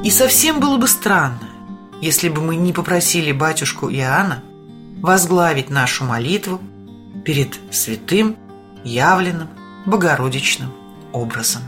И 0.03 0.09
совсем 0.09 0.59
было 0.59 0.77
бы 0.77 0.87
странно, 0.87 1.49
если 2.01 2.29
бы 2.29 2.41
мы 2.41 2.55
не 2.55 2.73
попросили 2.73 3.31
батюшку 3.31 3.89
Иоанна 3.89 4.43
возглавить 5.01 5.69
нашу 5.69 6.05
молитву 6.05 6.59
перед 7.25 7.59
святым, 7.71 8.35
явленным, 8.83 9.49
богородичным 9.85 10.71
образом. 11.13 11.61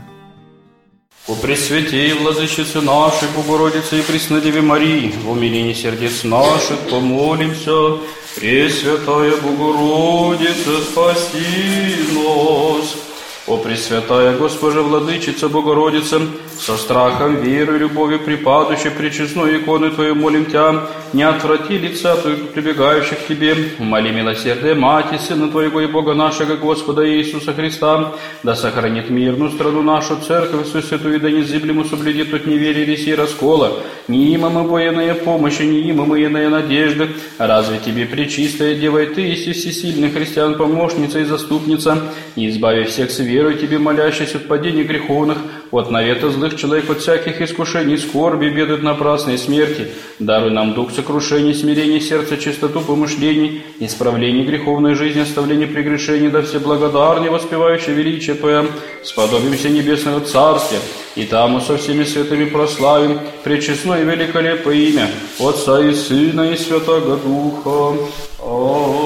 О 1.26 1.34
Пресвятей, 1.36 2.12
Владычице 2.12 2.80
нашей, 2.82 3.28
Богородице 3.34 4.00
и 4.00 4.02
Преснодеве 4.02 4.60
Марии, 4.60 5.14
в 5.24 5.30
умилении 5.30 5.72
сердец 5.72 6.22
наших 6.22 6.78
помолимся, 6.90 7.98
Пресвятая 8.36 9.36
Богородица, 9.36 10.82
спаси 10.82 11.96
нас. 12.14 13.03
О 13.46 13.58
Пресвятая 13.58 14.38
Госпожа 14.38 14.80
Владычица 14.80 15.50
Богородица, 15.50 16.22
со 16.58 16.78
страхом, 16.78 17.42
верой, 17.42 17.78
любовью 17.78 18.20
припадущей 18.20 18.90
причестной 18.90 19.58
иконы 19.58 19.90
Твою 19.90 20.14
молим 20.14 20.46
Тебя, 20.46 20.86
не 21.12 21.24
отврати 21.24 21.76
лица 21.76 22.16
Твоих 22.16 22.52
прибегающих 22.52 23.18
к 23.18 23.26
Тебе, 23.26 23.54
моли 23.78 24.10
милосердие 24.12 24.74
Мати, 24.74 25.18
Сына 25.18 25.50
Твоего 25.50 25.82
и 25.82 25.86
Бога 25.86 26.14
нашего, 26.14 26.56
Господа 26.56 27.06
Иисуса 27.06 27.52
Христа, 27.52 28.14
да 28.42 28.54
сохранит 28.54 29.10
мирную 29.10 29.50
страну 29.50 29.82
нашу, 29.82 30.16
Церковь 30.16 30.66
свою 30.68 30.86
святую, 30.86 31.20
да 31.20 31.30
незыблемо 31.30 31.84
соблюдет 31.84 32.32
от 32.32 32.46
неверия 32.46 32.96
и 32.96 33.14
раскола, 33.14 33.74
не 34.08 34.34
има 34.34 34.48
мы 34.48 34.62
военная 34.62 35.14
помощь, 35.14 35.58
не 35.60 35.80
има 35.90 36.06
мы 36.06 36.24
иная 36.24 36.48
надежда, 36.48 37.08
разве 37.36 37.78
Тебе, 37.78 38.06
пречистая 38.06 38.74
Дева, 38.74 39.02
и 39.02 39.14
Ты, 39.14 39.20
если 39.20 39.52
всесильный 39.52 40.10
христиан, 40.10 40.56
помощница 40.56 41.18
и 41.18 41.24
заступница, 41.24 41.98
и 42.36 42.48
избави 42.48 42.84
всех 42.84 43.10
с 43.10 43.18
верой 43.34 43.56
Тебе, 43.56 43.78
молящихся 43.78 44.38
от 44.38 44.46
падения 44.46 44.84
греховных, 44.84 45.38
от 45.72 45.90
навета 45.90 46.30
злых 46.30 46.56
человек, 46.56 46.88
от 46.88 47.00
всяких 47.00 47.40
искушений, 47.40 47.98
скорби, 47.98 48.48
беды 48.48 48.76
напрасной 48.76 49.38
смерти. 49.38 49.88
Даруй 50.20 50.50
нам 50.50 50.74
дух 50.74 50.92
сокрушения, 50.92 51.52
смирения 51.52 52.00
сердца, 52.00 52.36
чистоту 52.36 52.80
помышлений, 52.80 53.62
исправление 53.80 54.44
греховной 54.44 54.94
жизни, 54.94 55.20
оставление 55.20 55.66
прегрешений, 55.66 56.30
да 56.30 56.42
все 56.42 56.60
благодарные, 56.60 57.30
воспевающие 57.30 57.94
величие 57.94 58.36
Твое, 58.36 58.66
сподобимся 59.02 59.68
небесного 59.68 60.20
Царствия, 60.20 60.80
и 61.16 61.24
там 61.24 61.60
со 61.60 61.76
всеми 61.76 62.04
святыми 62.04 62.44
прославим 62.44 63.18
пречестное 63.42 64.02
и 64.02 64.04
великолепное 64.04 64.74
имя 64.74 65.10
Отца 65.40 65.80
и 65.80 65.92
Сына 65.92 66.52
и 66.52 66.56
Святого 66.56 67.16
Духа. 67.16 67.98
Аминь. 68.40 69.03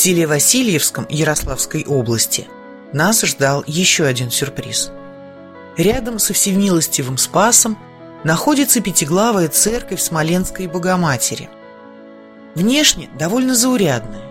Селе 0.00 0.26
Васильевском 0.26 1.06
Ярославской 1.10 1.84
области– 1.84 2.48
нас 2.92 3.22
ждал 3.22 3.62
еще 3.66 4.04
один 4.04 4.30
сюрприз. 4.30 4.90
Рядом 5.76 6.18
со 6.18 6.32
Всемилостивым 6.32 7.18
Спасом 7.18 7.78
находится 8.24 8.80
пятиглавая 8.80 9.48
церковь 9.48 10.00
Смоленской 10.00 10.66
Богоматери. 10.66 11.48
Внешне 12.54 13.08
довольно 13.18 13.54
заурядная. 13.54 14.28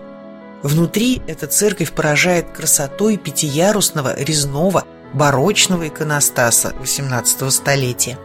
Внутри 0.62 1.22
эта 1.26 1.46
церковь 1.46 1.92
поражает 1.92 2.50
красотой 2.50 3.16
пятиярусного 3.16 4.14
резного 4.14 4.84
барочного 5.14 5.88
иконостаса 5.88 6.74
XVIII 6.78 7.50
столетия. 7.50 8.18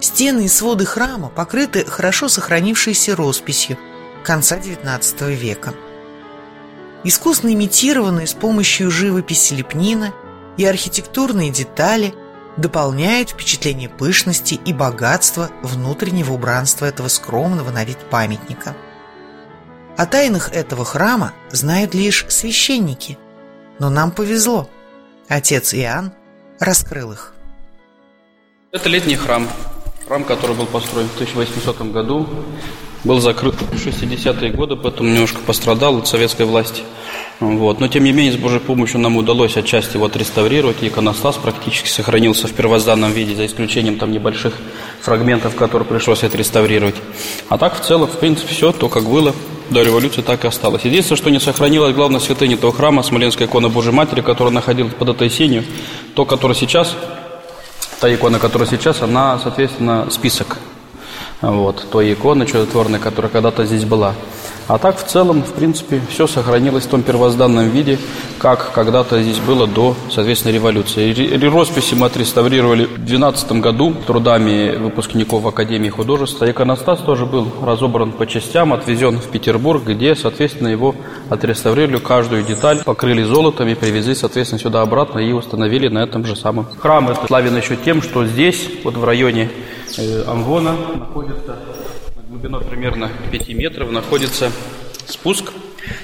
Стены 0.00 0.44
и 0.44 0.48
своды 0.48 0.86
храма 0.86 1.28
покрыты 1.28 1.84
хорошо 1.84 2.28
сохранившейся 2.28 3.16
росписью 3.16 3.76
конца 4.24 4.58
XIX 4.58 5.34
века– 5.34 5.74
искусно 7.04 7.52
имитированные 7.52 8.26
с 8.26 8.34
помощью 8.34 8.90
живописи 8.90 9.54
лепнина 9.54 10.12
и 10.56 10.64
архитектурные 10.64 11.50
детали 11.50 12.14
дополняют 12.56 13.30
впечатление 13.30 13.88
пышности 13.88 14.54
и 14.54 14.72
богатства 14.72 15.50
внутреннего 15.62 16.32
убранства 16.32 16.86
этого 16.86 17.08
скромного 17.08 17.70
на 17.70 17.84
вид 17.84 17.98
памятника. 18.10 18.76
О 19.96 20.06
тайнах 20.06 20.52
этого 20.52 20.84
храма 20.84 21.32
знают 21.50 21.94
лишь 21.94 22.26
священники, 22.28 23.18
но 23.78 23.90
нам 23.90 24.10
повезло. 24.10 24.68
Отец 25.28 25.74
Иоанн 25.74 26.12
раскрыл 26.58 27.12
их. 27.12 27.34
Это 28.70 28.88
летний 28.88 29.16
храм. 29.16 29.48
Храм, 30.12 30.24
который 30.24 30.54
был 30.54 30.66
построен 30.66 31.08
в 31.08 31.14
1800 31.14 31.90
году 31.90 32.28
был 33.02 33.18
закрыт 33.18 33.54
в 33.54 33.74
60-е 33.74 34.50
годы, 34.50 34.76
поэтому 34.76 35.08
немножко 35.08 35.38
пострадал 35.40 35.96
от 35.96 36.06
советской 36.06 36.44
власти. 36.44 36.82
Вот. 37.40 37.80
Но, 37.80 37.88
тем 37.88 38.04
не 38.04 38.12
менее, 38.12 38.34
с 38.34 38.36
Божьей 38.36 38.60
помощью 38.60 39.00
нам 39.00 39.16
удалось 39.16 39.56
отчасти 39.56 39.94
его 39.94 40.04
отреставрировать. 40.04 40.82
И 40.82 40.88
иконостас 40.88 41.36
практически 41.36 41.88
сохранился 41.88 42.46
в 42.46 42.52
первозданном 42.52 43.10
виде, 43.10 43.34
за 43.34 43.46
исключением 43.46 43.96
там 43.96 44.12
небольших 44.12 44.52
фрагментов, 45.00 45.54
которые 45.54 45.88
пришлось 45.88 46.24
отреставрировать. 46.24 46.96
А 47.48 47.56
так, 47.56 47.80
в 47.80 47.82
целом, 47.82 48.06
в 48.06 48.18
принципе, 48.18 48.52
все 48.52 48.70
то, 48.72 48.90
как 48.90 49.04
было 49.04 49.34
до 49.70 49.82
революции, 49.82 50.20
так 50.20 50.44
и 50.44 50.46
осталось. 50.46 50.84
Единственное, 50.84 51.16
что 51.16 51.30
не 51.30 51.40
сохранилось, 51.40 51.94
главная 51.94 52.20
святыня 52.20 52.56
этого 52.56 52.74
храма, 52.74 53.02
Смоленская 53.02 53.48
икона 53.48 53.70
Божьей 53.70 53.92
Матери, 53.92 54.20
которая 54.20 54.52
находилась 54.52 54.92
под 54.92 55.08
этой 55.08 55.30
сенью, 55.30 55.64
то, 56.14 56.26
которое 56.26 56.54
сейчас, 56.54 56.94
та 58.02 58.12
икона, 58.12 58.40
которая 58.40 58.68
сейчас, 58.68 59.00
она, 59.00 59.38
соответственно, 59.38 60.10
список 60.10 60.56
вот, 61.40 61.86
той 61.92 62.12
иконы 62.12 62.46
чудотворной, 62.46 62.98
которая 62.98 63.30
когда-то 63.30 63.64
здесь 63.64 63.84
была. 63.84 64.14
А 64.68 64.78
так, 64.78 64.96
в 64.96 65.04
целом, 65.04 65.42
в 65.42 65.52
принципе, 65.52 66.00
все 66.08 66.26
сохранилось 66.26 66.84
в 66.84 66.88
том 66.88 67.02
первозданном 67.02 67.68
виде, 67.68 67.98
как 68.38 68.72
когда-то 68.72 69.22
здесь 69.22 69.38
было 69.38 69.66
до, 69.66 69.94
соответственно, 70.10 70.52
революции. 70.52 71.12
Росписи 71.52 71.94
мы 71.94 72.06
отреставрировали 72.06 72.84
в 72.86 72.96
2012 72.96 73.52
году 73.52 73.94
трудами 74.06 74.76
выпускников 74.76 75.46
Академии 75.46 75.90
художеств. 75.90 76.42
Иконостас 76.42 77.00
тоже 77.00 77.26
был 77.26 77.46
разобран 77.62 78.12
по 78.12 78.26
частям, 78.26 78.72
отвезен 78.72 79.18
в 79.18 79.26
Петербург, 79.28 79.84
где, 79.84 80.16
соответственно, 80.16 80.68
его 80.68 80.94
отреставрировали 81.28 81.98
каждую 81.98 82.42
деталь, 82.42 82.82
покрыли 82.82 83.22
золотом 83.22 83.68
и 83.68 83.74
привезли, 83.74 84.14
соответственно, 84.14 84.60
сюда 84.60 84.80
обратно 84.82 85.18
и 85.18 85.32
установили 85.32 85.88
на 85.88 85.98
этом 85.98 86.24
же 86.24 86.34
самом. 86.34 86.66
Храм 86.78 87.10
это 87.10 87.26
славен 87.26 87.56
еще 87.56 87.76
тем, 87.76 88.02
что 88.02 88.24
здесь, 88.24 88.68
вот 88.82 88.96
в 88.96 89.04
районе 89.04 89.50
э, 89.98 90.24
Амвона, 90.26 90.74
находится 90.94 91.56
на 92.32 92.38
глубину 92.38 92.60
примерно 92.60 93.10
5 93.30 93.48
метров, 93.50 93.90
находится 93.90 94.50
спуск 95.06 95.52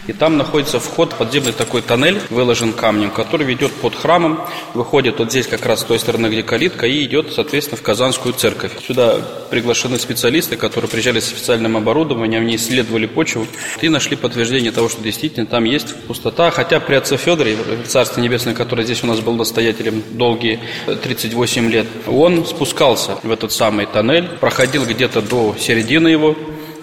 и 0.06 0.12
там 0.12 0.36
находится 0.36 0.80
вход, 0.80 1.14
подземный 1.14 1.52
такой 1.52 1.82
тоннель, 1.82 2.20
выложен 2.30 2.72
камнем, 2.72 3.10
который 3.10 3.46
ведет 3.46 3.72
под 3.72 3.94
храмом, 3.94 4.40
выходит 4.74 5.18
вот 5.18 5.30
здесь 5.30 5.46
как 5.46 5.64
раз 5.66 5.80
с 5.80 5.84
той 5.84 5.98
стороны, 5.98 6.28
где 6.28 6.42
калитка, 6.42 6.86
и 6.86 7.04
идет, 7.04 7.32
соответственно, 7.32 7.78
в 7.78 7.82
Казанскую 7.82 8.34
церковь. 8.34 8.72
Сюда 8.86 9.16
приглашены 9.50 9.98
специалисты, 9.98 10.56
которые 10.56 10.90
приезжали 10.90 11.20
с 11.20 11.26
специальным 11.26 11.76
оборудованием, 11.76 12.42
они 12.42 12.56
исследовали 12.56 13.06
почву 13.06 13.46
и 13.80 13.88
нашли 13.88 14.16
подтверждение 14.16 14.72
того, 14.72 14.88
что 14.88 15.02
действительно 15.02 15.46
там 15.46 15.64
есть 15.64 15.94
пустота. 16.06 16.50
Хотя 16.50 16.80
при 16.80 16.94
отце 16.94 17.16
Федоре, 17.16 17.56
Царство 17.86 18.20
Небесное, 18.20 18.54
который 18.54 18.84
здесь 18.84 19.02
у 19.04 19.06
нас 19.06 19.20
был 19.20 19.34
настоятелем 19.34 20.02
долгие 20.12 20.60
38 20.86 21.70
лет, 21.70 21.86
он 22.06 22.46
спускался 22.46 23.18
в 23.22 23.30
этот 23.30 23.52
самый 23.52 23.86
тоннель, 23.86 24.28
проходил 24.40 24.84
где-то 24.84 25.22
до 25.22 25.54
середины 25.58 26.08
его, 26.08 26.36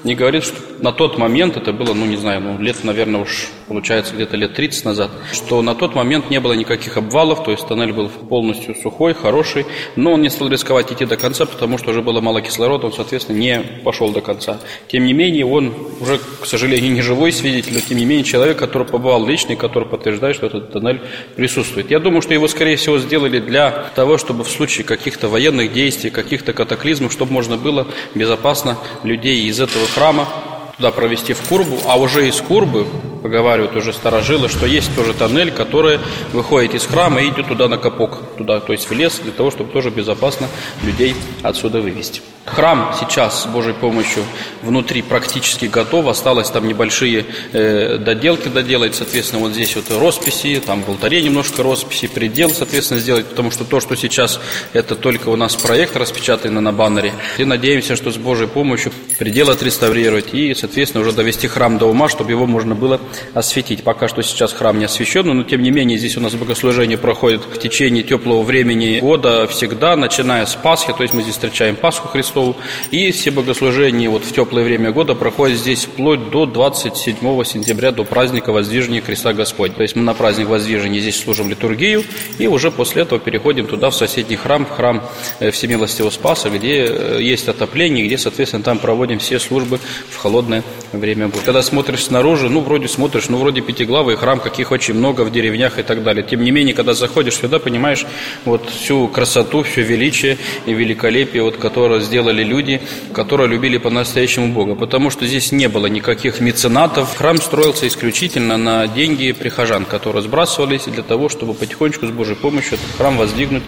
не 0.05 0.15
говорит, 0.15 0.43
что 0.43 0.57
на 0.79 0.91
тот 0.91 1.17
момент, 1.17 1.57
это 1.57 1.73
было, 1.73 1.93
ну 1.93 2.05
не 2.05 2.15
знаю, 2.15 2.39
ну 2.39 2.59
лет, 2.61 2.83
наверное, 2.83 3.21
уж 3.21 3.47
получается 3.67 4.13
где-то 4.13 4.37
лет 4.37 4.53
30 4.53 4.85
назад, 4.85 5.11
что 5.33 5.61
на 5.61 5.73
тот 5.73 5.95
момент 5.95 6.29
не 6.29 6.39
было 6.39 6.53
никаких 6.53 6.97
обвалов, 6.97 7.43
то 7.43 7.51
есть 7.51 7.67
тоннель 7.67 7.91
был 7.91 8.07
полностью 8.07 8.75
сухой, 8.75 9.13
хороший, 9.13 9.65
но 9.95 10.13
он 10.13 10.21
не 10.21 10.29
стал 10.29 10.47
рисковать 10.47 10.91
идти 10.91 11.05
до 11.05 11.17
конца, 11.17 11.45
потому 11.45 11.77
что 11.77 11.89
уже 11.91 12.01
было 12.01 12.21
мало 12.21 12.41
кислорода, 12.41 12.85
он, 12.85 12.93
соответственно, 12.93 13.37
не 13.37 13.59
пошел 13.83 14.11
до 14.11 14.21
конца. 14.21 14.59
Тем 14.87 15.05
не 15.05 15.13
менее, 15.13 15.45
он 15.45 15.73
уже, 15.99 16.19
к 16.41 16.45
сожалению, 16.45 16.93
не 16.93 17.01
живой 17.01 17.31
свидетель, 17.31 17.73
но 17.73 17.79
тем 17.79 17.97
не 17.97 18.05
менее 18.05 18.23
человек, 18.23 18.57
который 18.57 18.87
побывал 18.87 19.25
лично 19.25 19.55
который 19.55 19.87
подтверждает, 19.87 20.35
что 20.35 20.47
этот 20.47 20.71
тоннель 20.71 21.01
присутствует. 21.35 21.89
Я 21.89 21.99
думаю, 21.99 22.21
что 22.21 22.33
его, 22.33 22.47
скорее 22.47 22.75
всего, 22.75 22.99
сделали 22.99 23.39
для 23.39 23.71
того, 23.95 24.17
чтобы 24.17 24.43
в 24.43 24.49
случае 24.49 24.85
каких-то 24.85 25.29
военных 25.29 25.73
действий, 25.73 26.09
каких-то 26.09 26.53
катаклизмов, 26.53 27.11
чтобы 27.11 27.33
можно 27.33 27.57
было 27.57 27.87
безопасно 28.13 28.77
людей 29.03 29.45
из 29.45 29.59
этого 29.59 29.85
храма 29.95 30.27
туда 30.75 30.91
провести 30.91 31.33
в 31.33 31.41
Курбу, 31.47 31.77
а 31.87 31.97
уже 31.97 32.27
из 32.27 32.41
Курбы, 32.41 32.85
поговаривают 33.25 33.75
уже 33.75 33.91
старожилы, 33.91 34.49
что 34.49 34.67
есть 34.67 34.95
тоже 34.95 35.15
тоннель, 35.15 35.49
который 35.49 35.99
выходит 36.31 36.75
из 36.75 36.85
храма 36.85 37.21
и 37.23 37.29
идет 37.29 37.47
туда 37.47 37.67
на 37.67 37.77
капок, 37.77 38.19
туда, 38.37 38.59
то 38.59 38.71
есть 38.71 38.87
в 38.87 38.93
лес, 38.93 39.19
для 39.23 39.31
того, 39.31 39.49
чтобы 39.49 39.71
тоже 39.71 39.89
безопасно 39.89 40.47
людей 40.83 41.15
отсюда 41.41 41.81
вывести. 41.81 42.21
Храм 42.45 42.93
сейчас 42.99 43.41
с 43.41 43.45
Божьей 43.47 43.73
помощью 43.73 44.23
внутри 44.61 45.01
практически 45.01 45.65
готов. 45.65 46.05
Осталось 46.05 46.51
там 46.51 46.67
небольшие 46.67 47.25
э, 47.53 47.97
доделки 47.97 48.49
доделать. 48.49 48.93
Соответственно, 48.93 49.41
вот 49.41 49.53
здесь 49.53 49.75
вот 49.75 49.85
росписи, 49.89 50.61
там 50.63 50.83
в 50.83 50.89
алтаре 50.89 51.23
немножко 51.23 51.63
росписи, 51.63 52.05
предел, 52.05 52.51
соответственно, 52.51 52.99
сделать. 52.99 53.25
Потому 53.25 53.49
что 53.49 53.65
то, 53.65 53.79
что 53.79 53.95
сейчас, 53.95 54.39
это 54.73 54.95
только 54.95 55.29
у 55.29 55.35
нас 55.35 55.55
проект 55.55 55.97
распечатанный 55.97 56.61
на 56.61 56.71
баннере. 56.71 57.13
И 57.39 57.45
надеемся, 57.45 57.95
что 57.95 58.11
с 58.11 58.17
Божьей 58.17 58.47
помощью 58.47 58.91
предел 59.17 59.49
отреставрировать 59.49 60.31
и, 60.35 60.53
соответственно, 60.53 61.01
уже 61.01 61.13
довести 61.13 61.47
храм 61.47 61.79
до 61.79 61.87
ума, 61.87 62.09
чтобы 62.09 62.29
его 62.29 62.45
можно 62.45 62.75
было 62.75 63.01
осветить. 63.33 63.83
Пока 63.83 64.07
что 64.07 64.21
сейчас 64.21 64.53
храм 64.53 64.77
не 64.77 64.85
освещен, 64.85 65.25
но 65.25 65.43
тем 65.43 65.61
не 65.61 65.71
менее 65.71 65.97
здесь 65.97 66.17
у 66.17 66.21
нас 66.21 66.33
богослужение 66.33 66.97
проходит 66.97 67.41
в 67.41 67.57
течение 67.59 68.03
теплого 68.03 68.43
времени 68.43 68.99
года 68.99 69.47
всегда, 69.47 69.95
начиная 69.95 70.45
с 70.45 70.55
Пасхи. 70.55 70.93
То 70.93 71.03
есть 71.03 71.13
мы 71.13 71.21
здесь 71.21 71.35
встречаем 71.35 71.75
Пасху 71.75 72.07
Христову 72.07 72.25
Христову. 72.35 72.55
И 72.91 73.11
все 73.11 73.31
богослужения 73.31 74.09
вот 74.09 74.23
в 74.23 74.31
теплое 74.31 74.63
время 74.63 74.91
года 74.91 75.15
проходят 75.15 75.57
здесь 75.57 75.85
вплоть 75.85 76.29
до 76.29 76.45
27 76.45 77.43
сентября, 77.43 77.91
до 77.91 78.03
праздника 78.03 78.51
Воздвижения 78.51 79.01
Христа 79.01 79.33
Господь. 79.33 79.75
То 79.75 79.83
есть 79.83 79.95
мы 79.95 80.03
на 80.03 80.13
праздник 80.13 80.47
Воздвижения 80.47 80.99
здесь 80.99 81.21
служим 81.21 81.49
литургию, 81.49 82.03
и 82.39 82.47
уже 82.47 82.71
после 82.71 83.03
этого 83.03 83.19
переходим 83.19 83.67
туда, 83.67 83.89
в 83.89 83.95
соседний 83.95 84.35
храм, 84.35 84.65
в 84.65 84.71
храм 84.71 85.03
э, 85.39 85.51
Всемилостивого 85.51 86.11
Спаса, 86.11 86.49
где 86.49 86.85
э, 86.85 87.19
есть 87.21 87.47
отопление, 87.47 88.05
где, 88.05 88.17
соответственно, 88.17 88.63
там 88.63 88.79
проводим 88.79 89.19
все 89.19 89.39
службы 89.39 89.79
в 90.09 90.17
холодное 90.17 90.63
время 90.91 91.27
года. 91.27 91.45
Когда 91.45 91.61
смотришь 91.61 92.05
снаружи, 92.05 92.49
ну, 92.49 92.61
вроде 92.61 92.87
смотришь, 92.87 93.04
ну, 93.29 93.37
вроде 93.37 93.61
пятиглавый 93.61 94.17
храм, 94.17 94.39
каких 94.39 94.71
очень 94.71 94.95
много 94.95 95.21
в 95.21 95.31
деревнях 95.31 95.79
и 95.79 95.83
так 95.83 96.03
далее. 96.03 96.25
Тем 96.29 96.43
не 96.43 96.51
менее, 96.51 96.73
когда 96.73 96.93
заходишь 96.93 97.35
сюда, 97.35 97.59
понимаешь 97.59 98.05
вот 98.43 98.69
всю 98.69 99.07
красоту, 99.07 99.63
все 99.63 99.83
величие 99.83 100.37
и 100.65 100.73
великолепие, 100.73 101.43
вот, 101.43 101.57
которое 101.57 101.99
сделано 102.01 102.25
делали 102.25 102.43
люди, 102.43 102.81
которые 103.13 103.47
любили 103.47 103.77
по-настоящему 103.77 104.51
Бога, 104.51 104.75
потому 104.75 105.11
что 105.11 105.27
здесь 105.27 105.51
не 105.51 105.67
было 105.67 105.85
никаких 105.85 106.39
меценатов. 106.39 107.15
Храм 107.17 107.37
строился 107.37 107.87
исключительно 107.87 108.57
на 108.57 108.87
деньги 108.87 109.31
прихожан, 109.31 109.85
которые 109.85 110.23
сбрасывались 110.23 110.85
для 110.85 111.03
того, 111.03 111.29
чтобы 111.29 111.53
потихонечку 111.53 112.07
с 112.07 112.09
Божьей 112.09 112.35
помощью 112.35 112.73
этот 112.73 112.97
храм 112.97 113.17
воздвигнуть. 113.17 113.63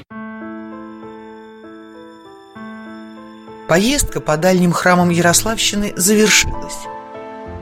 Поездка 3.68 4.22
по 4.22 4.38
дальним 4.38 4.72
храмам 4.72 5.10
Ярославщины 5.10 5.94
завершилась. 5.96 6.97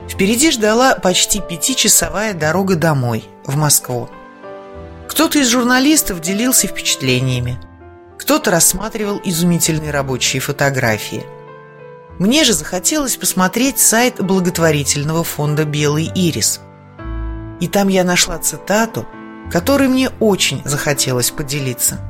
Впереди 0.08 0.50
ждала 0.50 0.94
почти 0.94 1.40
пятичасовая 1.40 2.32
дорога 2.32 2.76
домой, 2.76 3.24
в 3.44 3.56
Москву. 3.56 4.08
Кто-то 5.08 5.38
из 5.38 5.48
журналистов 5.48 6.20
делился 6.20 6.66
впечатлениями. 6.66 7.58
Кто-то 8.18 8.50
рассматривал 8.50 9.20
изумительные 9.24 9.90
рабочие 9.90 10.40
фотографии. 10.40 11.24
Мне 12.18 12.44
же 12.44 12.54
захотелось 12.54 13.16
посмотреть 13.16 13.78
сайт 13.78 14.24
благотворительного 14.24 15.22
фонда 15.22 15.64
«Белый 15.64 16.10
ирис». 16.14 16.60
И 17.60 17.68
там 17.68 17.88
я 17.88 18.04
нашла 18.04 18.38
цитату, 18.38 19.06
которой 19.50 19.88
мне 19.88 20.10
очень 20.20 20.62
захотелось 20.64 21.30
поделиться. 21.30 22.00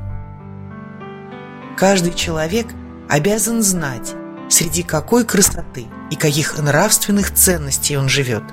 Каждый 1.76 2.14
человек 2.14 2.66
обязан 3.09 3.62
знать, 3.62 4.14
среди 4.48 4.82
какой 4.82 5.24
красоты 5.24 5.87
и 6.11 6.16
каких 6.16 6.59
нравственных 6.59 7.33
ценностей 7.33 7.97
он 7.97 8.09
живет. 8.09 8.45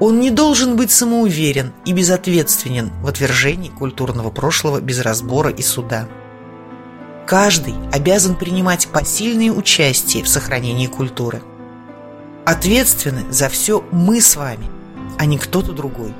Он 0.00 0.20
не 0.20 0.30
должен 0.30 0.76
быть 0.76 0.92
самоуверен 0.92 1.72
и 1.84 1.92
безответственен 1.92 2.90
в 3.02 3.08
отвержении 3.08 3.68
культурного 3.68 4.30
прошлого 4.30 4.80
без 4.80 5.00
разбора 5.00 5.50
и 5.50 5.62
суда. 5.62 6.08
Каждый 7.26 7.74
обязан 7.92 8.36
принимать 8.36 8.88
посильное 8.88 9.50
участие 9.50 10.22
в 10.22 10.28
сохранении 10.28 10.86
культуры. 10.86 11.42
Ответственны 12.46 13.30
за 13.30 13.48
все 13.48 13.84
мы 13.90 14.20
с 14.20 14.36
вами, 14.36 14.66
а 15.18 15.26
не 15.26 15.36
кто-то 15.36 15.72
другой. 15.72 16.14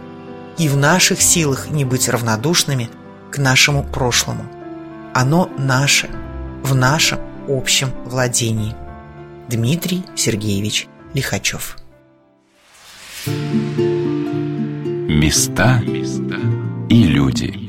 И 0.59 0.68
в 0.68 0.77
наших 0.77 1.23
силах 1.23 1.71
не 1.71 1.85
быть 1.85 2.09
равнодушными 2.09 2.90
к 3.31 3.38
нашему 3.38 3.85
прошлому. 3.85 4.44
Оно 5.14 5.49
наше, 5.57 6.11
в 6.62 6.75
нашем 6.75 7.21
общем 7.49 7.90
владении. 8.05 8.75
Дмитрий 9.48 10.02
Сергеевич 10.14 10.88
Лихачев. 11.14 11.78
Места 15.08 15.80
и 16.90 17.02
люди 17.04 17.67